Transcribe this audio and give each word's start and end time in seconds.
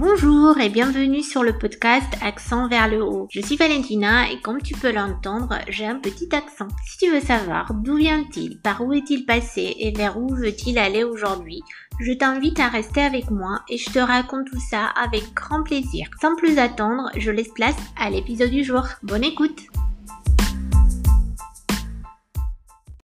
Bonjour 0.00 0.58
et 0.58 0.70
bienvenue 0.70 1.22
sur 1.22 1.42
le 1.42 1.58
podcast 1.58 2.08
Accent 2.22 2.68
vers 2.68 2.88
le 2.88 3.02
haut. 3.02 3.28
Je 3.30 3.42
suis 3.42 3.56
Valentina 3.56 4.30
et 4.32 4.40
comme 4.40 4.62
tu 4.62 4.72
peux 4.72 4.90
l'entendre, 4.90 5.58
j'ai 5.68 5.84
un 5.84 5.96
petit 5.96 6.34
accent. 6.34 6.68
Si 6.86 6.96
tu 6.96 7.12
veux 7.12 7.20
savoir 7.20 7.74
d'où 7.74 7.96
vient-il, 7.96 8.58
par 8.60 8.80
où 8.80 8.94
est-il 8.94 9.26
passé 9.26 9.76
et 9.78 9.92
vers 9.92 10.16
où 10.16 10.34
veut-il 10.34 10.78
aller 10.78 11.04
aujourd'hui, 11.04 11.60
je 12.00 12.14
t'invite 12.14 12.58
à 12.60 12.68
rester 12.68 13.02
avec 13.02 13.30
moi 13.30 13.60
et 13.68 13.76
je 13.76 13.90
te 13.90 13.98
raconte 13.98 14.46
tout 14.46 14.60
ça 14.70 14.86
avec 14.86 15.34
grand 15.34 15.62
plaisir. 15.62 16.08
Sans 16.18 16.34
plus 16.34 16.56
attendre, 16.56 17.10
je 17.18 17.30
laisse 17.30 17.52
place 17.54 17.76
à 17.98 18.08
l'épisode 18.08 18.50
du 18.50 18.64
jour. 18.64 18.86
Bonne 19.02 19.24
écoute 19.24 19.66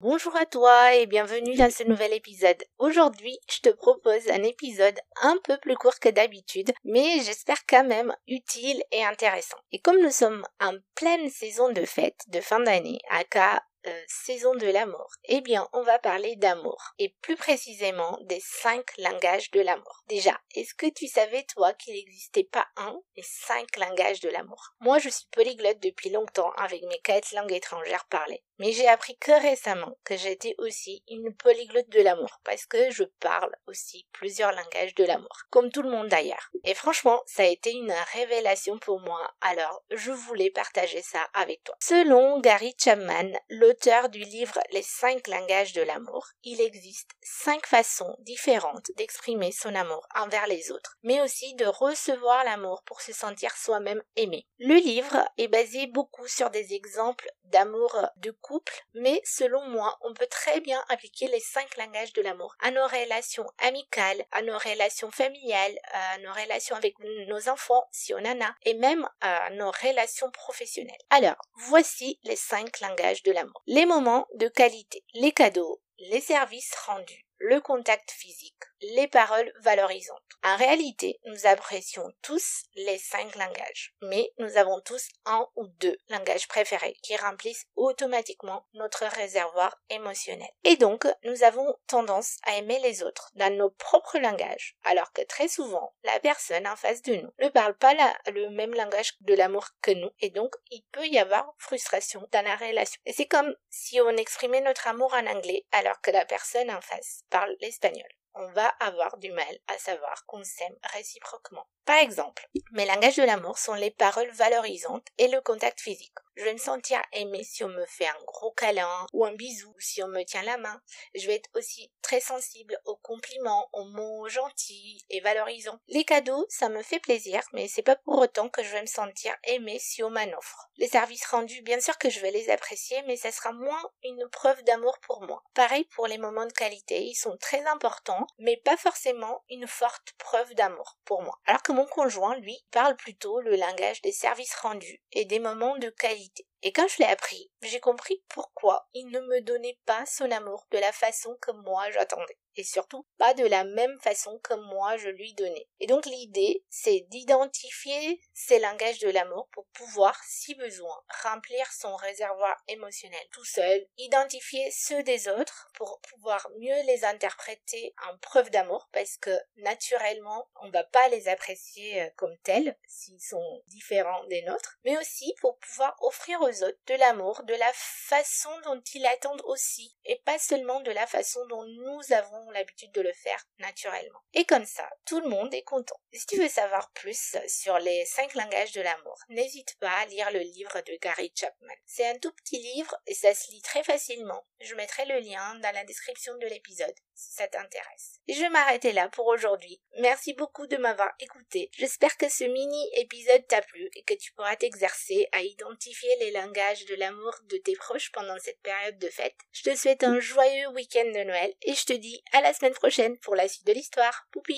Bonjour 0.08 0.36
à 0.36 0.46
toi 0.46 0.94
et 0.94 1.08
bienvenue 1.08 1.56
dans 1.56 1.72
ce 1.72 1.82
nouvel 1.82 2.14
épisode. 2.14 2.64
Aujourd'hui, 2.78 3.40
je 3.50 3.62
te 3.62 3.70
propose 3.70 4.30
un 4.30 4.44
épisode 4.44 5.00
un 5.24 5.36
peu 5.44 5.58
plus 5.58 5.74
court 5.74 5.98
que 6.00 6.10
d'habitude, 6.10 6.72
mais 6.84 7.22
j'espère 7.24 7.66
quand 7.68 7.84
même 7.84 8.16
utile 8.28 8.84
et 8.92 9.04
intéressant. 9.04 9.58
Et 9.72 9.80
comme 9.80 10.00
nous 10.00 10.12
sommes 10.12 10.46
en 10.62 10.74
pleine 10.94 11.32
saison 11.32 11.72
de 11.72 11.84
fête 11.86 12.20
de 12.28 12.40
fin 12.40 12.60
d'année, 12.60 13.00
aka 13.10 13.64
euh, 13.88 14.02
saison 14.08 14.56
de 14.56 14.68
l'amour 14.68 15.08
Eh 15.26 15.42
bien, 15.42 15.68
on 15.74 15.82
va 15.82 16.00
parler 16.00 16.36
d'amour 16.36 16.94
et 17.00 17.16
plus 17.22 17.36
précisément 17.36 18.18
des 18.24 18.42
cinq 18.42 18.98
langages 18.98 19.52
de 19.52 19.62
l'amour. 19.62 20.04
Déjà, 20.08 20.40
est-ce 20.56 20.74
que 20.74 20.90
tu 20.90 21.08
savais 21.08 21.44
toi 21.44 21.74
qu'il 21.74 21.94
n'existait 21.94 22.44
pas 22.44 22.68
un, 22.78 23.00
mais 23.16 23.24
cinq 23.24 23.78
langages 23.78 24.20
de 24.20 24.30
l'amour? 24.30 24.74
Moi, 24.80 25.00
je 25.00 25.10
suis 25.10 25.28
polyglotte 25.32 25.80
depuis 25.80 26.10
longtemps 26.10 26.52
avec 26.58 26.84
mes 26.84 27.00
quatre 27.00 27.32
langues 27.34 27.54
étrangères 27.54 28.06
parlées. 28.06 28.44
Mais 28.58 28.72
j'ai 28.72 28.88
appris 28.88 29.18
que 29.18 29.32
récemment 29.42 29.98
que 30.06 30.16
j'étais 30.16 30.56
aussi 30.60 31.04
une 31.10 31.36
polyglotte 31.36 31.90
de 31.90 32.02
l'amour 32.02 32.40
parce 32.46 32.66
que 32.66 32.90
je 32.90 33.04
parle 33.20 33.54
aussi 33.68 34.08
plusieurs 34.14 34.54
langages 34.54 34.96
de 34.96 35.04
l'amour, 35.04 35.42
comme 35.50 35.70
tout 35.70 35.82
le 35.82 35.90
monde 35.92 36.08
d'ailleurs. 36.08 36.50
Et 36.64 36.74
franchement, 36.74 37.22
ça 37.26 37.44
a 37.44 37.48
été 37.48 37.74
une 37.74 37.94
révélation 38.14 38.80
pour 38.80 39.02
moi, 39.02 39.20
alors 39.42 39.84
je 39.92 40.12
voulais 40.12 40.52
partager 40.52 41.02
ça 41.02 41.28
avec 41.34 41.64
toi. 41.66 41.76
Selon 41.82 42.40
Gary 42.40 42.74
Chapman, 42.78 43.34
l'auteur 43.50 43.75
du 44.12 44.20
livre 44.20 44.60
Les 44.72 44.82
cinq 44.82 45.28
langages 45.28 45.74
de 45.74 45.82
l'amour, 45.82 46.28
il 46.44 46.62
existe 46.62 47.12
cinq 47.22 47.66
façons 47.66 48.16
différentes 48.20 48.90
d'exprimer 48.98 49.52
son 49.52 49.76
amour 49.76 50.08
envers 50.16 50.48
les 50.48 50.72
autres, 50.72 50.98
mais 51.04 51.22
aussi 51.22 51.54
de 51.56 51.66
recevoir 51.66 52.44
l'amour 52.44 52.84
pour 52.86 53.02
se 53.02 53.14
sentir 53.14 53.56
soi-même 53.56 54.02
aimé. 54.16 54.48
Le 54.60 54.76
livre 54.76 55.28
est 55.38 55.48
basé 55.48 55.88
beaucoup 55.88 56.28
sur 56.28 56.50
des 56.50 56.74
exemples 56.74 57.30
d'amour 57.44 57.96
de 58.18 58.32
couple, 58.32 58.74
mais 58.94 59.22
selon 59.24 59.68
moi, 59.68 59.98
on 60.02 60.14
peut 60.14 60.28
très 60.28 60.62
bien 60.62 60.84
appliquer 60.90 61.28
les 61.28 61.40
cinq 61.40 61.78
langages 61.78 62.14
de 62.14 62.22
l'amour 62.22 62.56
à 62.60 62.72
nos 62.72 62.88
relations 62.88 63.46
amicales, 63.60 64.26
à 64.32 64.42
nos 64.42 64.58
relations 64.58 65.12
familiales, 65.12 65.78
à 65.92 66.18
nos 66.20 66.34
relations 66.34 66.76
avec 66.76 66.96
nos 67.00 67.50
enfants, 67.50 67.86
si 67.92 68.14
on 68.14 68.26
en 68.26 68.42
a, 68.42 68.56
et 68.64 68.74
même 68.74 69.08
à 69.22 69.50
nos 69.52 69.72
relations 69.72 70.32
professionnelles. 70.32 70.96
Alors, 71.10 71.38
voici 71.70 72.20
les 72.24 72.36
cinq 72.36 72.80
langages 72.80 73.24
de 73.24 73.32
l'amour. 73.32 73.62
Les 73.68 73.88
moments 73.88 74.28
de 74.36 74.48
qualité, 74.48 75.04
les 75.16 75.32
cadeaux, 75.32 75.82
les 75.98 76.22
services 76.22 76.76
rendus, 76.86 77.26
le 77.40 77.60
contact 77.62 78.12
physique, 78.12 78.54
les 78.82 79.08
paroles 79.08 79.52
valorisantes. 79.62 80.22
En 80.44 80.56
réalité, 80.58 81.20
nous 81.26 81.48
apprécions 81.48 82.12
tous 82.22 82.64
les 82.76 82.98
cinq 82.98 83.36
langages, 83.36 83.96
mais 84.02 84.32
nous 84.38 84.58
avons 84.58 84.80
tous 84.82 85.08
un 85.26 85.48
ou 85.56 85.68
deux 85.80 85.98
langages 86.10 86.48
préférés 86.48 86.96
qui 87.02 87.16
remplissent 87.16 87.66
automatiquement 87.76 88.66
notre 88.74 89.06
réservoir 89.06 89.76
émotionnel. 89.90 90.50
Et 90.64 90.76
donc, 90.76 91.08
nous 91.24 91.44
avons 91.44 91.76
tendance 91.88 92.38
à 92.44 92.58
aimer 92.58 92.80
les 92.80 93.04
autres 93.04 93.32
dans 93.36 93.56
nos 93.56 93.70
propres 93.70 94.20
langages, 94.20 94.78
alors 94.84 95.12
que 95.14 95.24
très 95.24 95.48
souvent, 95.48 95.94
la 96.04 96.20
personne 96.20 96.68
en 96.68 96.76
face 96.76 97.02
de 97.02 97.16
nous 97.16 97.32
ne 97.40 97.50
parle 97.50 97.76
pas 97.76 97.94
le 98.28 98.50
même 98.50 98.74
langage 98.74 99.14
de 99.22 99.34
l'amour 99.34 99.68
que 99.82 99.92
nous, 99.92 100.12
et 100.20 100.30
donc 100.30 100.54
il 100.72 100.84
peut 100.92 101.08
y 101.08 101.18
avoir 101.18 101.54
frustration 101.58 102.28
dans 102.32 102.46
la 102.46 102.56
relation. 102.56 103.02
Et 103.06 103.14
c'est 103.14 103.28
comme 103.28 103.56
si 103.70 104.00
on 104.02 104.18
exprimait 104.18 104.62
notre 104.62 104.88
amour 104.88 105.14
en 105.14 105.26
anglais 105.28 105.66
alors 105.72 106.00
que 106.02 106.12
la 106.12 106.26
personne 106.26 106.70
en 106.70 106.82
face 106.82 107.22
l'espagnol 107.60 108.08
on 108.36 108.52
va 108.52 108.68
avoir 108.80 109.18
du 109.18 109.32
mal 109.32 109.58
à 109.68 109.78
savoir 109.78 110.26
qu'on 110.26 110.44
s'aime 110.44 110.76
réciproquement. 110.94 111.66
Par 111.86 111.98
exemple, 111.98 112.48
mes 112.72 112.86
langages 112.86 113.16
de 113.16 113.24
l'amour 113.24 113.58
sont 113.58 113.74
les 113.74 113.92
paroles 113.92 114.32
valorisantes 114.32 115.08
et 115.18 115.30
le 115.30 115.42
contact 115.42 115.80
physique. 115.80 116.18
Je 116.38 116.44
vais 116.44 116.54
me 116.54 116.58
sentir 116.58 117.02
aimée 117.14 117.46
si 117.46 117.64
on 117.64 117.70
me 117.70 117.86
fait 117.86 118.08
un 118.08 118.24
gros 118.26 118.52
câlin 118.52 119.08
ou 119.14 119.26
un 119.26 119.34
bisou, 119.34 119.74
si 119.80 120.04
on 120.04 120.10
me 120.10 120.24
tient 120.24 120.44
la 120.44 120.58
main. 120.58 120.82
Je 121.14 121.28
vais 121.28 121.36
être 121.36 121.50
aussi 121.54 121.94
très 122.02 122.20
sensible 122.20 122.78
aux 122.84 122.98
compliments, 122.98 123.70
aux 123.72 123.86
mots 123.86 124.28
gentils 124.28 125.06
et 125.10 125.22
valorisants. 125.22 125.80
Les 125.88 126.04
cadeaux, 126.04 126.46
ça 126.50 126.68
me 126.68 126.84
fait 126.84 127.00
plaisir, 127.00 127.42
mais 127.54 127.70
c'est 127.70 127.82
pas 127.82 127.96
pour 127.96 128.20
autant 128.20 128.50
que 128.50 128.64
je 128.64 128.72
vais 128.72 128.82
me 128.82 128.86
sentir 128.86 129.34
aimée 129.46 129.80
si 129.80 130.04
on 130.04 130.10
m'en 130.10 130.38
offre. 130.38 130.70
Les 130.78 130.90
services 130.90 131.26
rendus, 131.26 131.62
bien 131.62 131.80
sûr 131.80 131.98
que 131.98 132.10
je 132.10 132.20
vais 132.20 132.32
les 132.32 132.50
apprécier, 132.50 133.02
mais 133.04 133.16
ça 133.16 133.32
sera 133.32 133.54
moins 133.54 133.82
une 134.04 134.28
preuve 134.30 134.62
d'amour 134.64 135.00
pour 135.00 135.22
moi. 135.22 135.42
Pareil 135.54 135.86
pour 135.96 136.08
les 136.08 136.18
moments 136.18 136.46
de 136.46 136.52
qualité, 136.52 137.02
ils 137.02 137.16
sont 137.16 137.38
très 137.38 137.66
importants, 137.68 138.28
mais 138.40 138.58
pas 138.58 138.76
forcément 138.76 139.44
une 139.50 139.68
forte 139.68 140.12
preuve 140.18 140.54
d'amour 140.56 140.98
pour 141.06 141.22
moi. 141.22 141.40
Alors 141.46 141.64
que 141.64 141.72
mon 141.72 141.86
conjoint, 141.86 142.36
lui, 142.36 142.66
parle 142.72 142.98
plutôt 142.98 143.40
le 143.40 143.56
langage 143.56 144.02
des 144.02 144.12
services 144.12 144.56
rendus 144.56 145.02
et 145.14 145.24
des 145.24 145.40
moments 145.40 145.78
de 145.78 145.90
qualité. 145.90 146.25
Et 146.66 146.72
quand 146.72 146.88
je 146.88 146.98
l'ai 146.98 147.06
appris, 147.06 147.52
j'ai 147.62 147.80
compris 147.80 148.24
pourquoi 148.28 148.90
il 148.96 149.06
ne 149.10 149.20
me 149.20 149.40
donnait 149.42 149.78
pas 149.86 150.04
son 150.08 150.32
amour 150.32 150.66
de 150.72 150.80
la 150.80 150.92
façon 150.92 151.38
que 151.40 151.52
moi 151.52 151.92
j'attendais 151.92 152.40
et 152.58 152.64
surtout 152.64 153.06
pas 153.18 153.34
de 153.34 153.46
la 153.46 153.64
même 153.64 154.00
façon 154.00 154.40
que 154.40 154.54
moi 154.54 154.98
je 154.98 155.10
lui 155.10 155.34
donnais. 155.34 155.68
Et 155.80 155.88
donc 155.88 156.06
l'idée, 156.06 156.64
c'est 156.70 157.06
d'identifier 157.10 158.22
ces 158.34 158.60
langages 158.60 159.00
de 159.00 159.10
l'amour 159.10 159.48
pour 159.52 159.66
pouvoir, 159.74 160.20
si 160.26 160.56
besoin, 160.56 160.96
remplir 161.24 161.72
son 161.72 161.96
réservoir 161.96 162.56
émotionnel 162.68 163.26
tout 163.32 163.46
seul, 163.46 163.86
identifier 163.98 164.70
ceux 164.72 165.04
des 165.04 165.28
autres 165.28 165.70
pour 165.74 166.00
pouvoir 166.02 166.50
mieux 166.60 166.82
les 166.86 167.06
interpréter 167.06 167.94
en 168.10 168.18
preuve 168.18 168.50
d'amour 168.50 168.90
parce 168.92 169.18
que 169.18 169.32
naturellement, 169.58 170.50
on 170.62 170.70
va 170.70 170.84
pas 170.84 171.08
les 171.10 171.28
apprécier 171.28 172.02
euh, 172.02 172.10
comme 172.16 172.38
tels 172.44 172.78
s'ils 172.88 173.22
sont 173.22 173.62
différents 173.68 174.24
des 174.26 174.42
nôtres, 174.44 174.78
mais 174.84 174.98
aussi 174.98 175.34
pour 175.42 175.58
pouvoir 175.60 175.96
offrir 176.02 176.42
aux 176.42 176.64
autres 176.64 176.80
de 176.88 176.96
l'amour 176.96 177.44
de 177.44 177.54
la 177.54 177.72
façon 177.74 178.50
dont 178.64 178.82
ils 178.94 179.06
attendent 179.06 179.44
aussi 179.46 179.96
et 180.06 180.22
pas 180.26 180.40
seulement 180.40 180.82
de 180.82 180.92
la 180.92 181.08
façon 181.08 181.46
dont 181.48 181.66
nous 181.66 182.14
avons 182.14 182.45
l'habitude 182.52 182.92
de 182.92 183.02
le 183.02 183.14
faire 183.14 183.44
naturellement. 183.60 184.20
Et 184.34 184.46
comme 184.46 184.66
ça, 184.66 184.90
tout 185.06 185.20
le 185.20 185.30
monde 185.30 185.54
est 185.54 185.64
content. 185.64 186.00
Si 186.14 186.26
tu 186.26 186.38
veux 186.40 186.50
savoir 186.50 186.92
plus 186.92 187.36
sur 187.48 187.78
les 187.80 188.06
cinq 188.06 188.34
langages 188.34 188.74
de 188.74 188.82
l'amour, 188.82 189.18
n'hésite 189.30 189.78
pas 189.80 189.92
à 189.92 190.06
lire 190.06 190.32
le 190.32 190.40
livre 190.40 190.82
de 190.82 190.98
Gary 191.02 191.32
Chapman. 191.36 191.74
C'est 191.86 192.08
un 192.08 192.18
tout 192.20 192.32
petit 192.34 192.60
livre 192.60 192.96
et 193.08 193.14
ça 193.14 193.34
se 193.34 193.52
lit 193.52 193.62
très 193.62 193.84
facilement. 193.84 194.46
Je 194.62 194.76
mettrai 194.76 195.06
le 195.06 195.20
lien 195.20 195.56
dans 195.56 195.74
la 195.74 195.84
description 195.84 196.36
de 196.38 196.48
l'épisode 196.48 196.96
si 197.16 197.34
ça 197.34 197.48
t'intéresse. 197.48 198.20
Je 198.28 198.42
vais 198.42 198.94
là 198.94 199.10
pour 199.10 199.28
aujourd'hui. 199.28 199.82
Merci 200.00 200.34
beaucoup 200.34 200.68
de 200.68 200.78
m'avoir 200.78 201.12
écouté. 201.20 201.70
J'espère 201.74 202.18
que 202.18 202.30
ce 202.30 202.44
mini 202.44 202.90
épisode 202.98 203.48
t'a 203.48 203.62
plu 203.62 203.90
et 203.96 204.04
que 204.04 204.14
tu 204.14 204.34
pourras 204.34 204.56
t'exercer 204.56 205.28
à 205.32 205.42
identifier 205.42 206.16
les 206.20 206.32
langages 206.32 206.86
de 206.86 206.96
l'amour 206.96 207.34
de 207.50 207.58
tes 207.58 207.76
proches 207.76 208.12
pendant 208.12 208.38
cette 208.40 208.62
période 208.62 208.98
de 208.98 209.10
fête. 209.10 209.36
Je 209.52 209.64
te 209.64 209.76
souhaite 209.76 210.04
un 210.04 210.20
joyeux 210.20 210.68
week-end 210.70 211.06
de 211.06 211.24
Noël 211.24 211.54
et 211.62 211.74
je 211.74 211.86
te 211.86 211.94
dis 211.94 212.22
à 212.34 212.42
la 212.42 212.54
semaine 212.54 212.74
prochaine 212.74 213.18
pour 213.20 213.36
la 213.36 213.48
suite 213.48 213.66
de 213.66 213.74
l'histoire. 213.74 214.28
Poupi 214.32 214.56